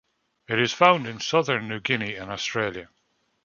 It 0.47 0.57
is 0.57 0.73
found 0.73 1.05
in 1.05 1.19
Southern 1.19 1.67
New 1.67 1.79
Guinea 1.79 2.15
and 2.15 2.31
Australia. 2.31 2.89